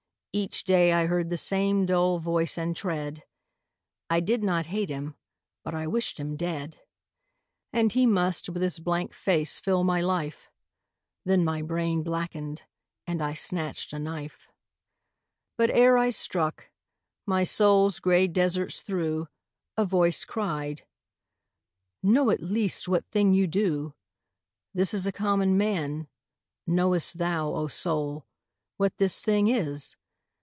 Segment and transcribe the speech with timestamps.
[0.33, 3.25] Each day I heard the same dull voice and tread;
[4.09, 5.17] I did not hate him:
[5.61, 6.79] but I wished him dead.
[7.73, 10.49] And he must with his blank face fill my life
[11.25, 12.61] Then my brain blackened;
[13.05, 14.49] and I snatched a knife.
[15.57, 16.71] But ere I struck,
[17.25, 19.27] my soul's grey deserts through
[19.75, 20.83] A voice cried,
[22.01, 23.95] 'Know at least what thing you do.'
[24.75, 26.07] 'This is a common man:
[26.65, 28.25] knowest thou, O soul,
[28.77, 29.97] What this thing is?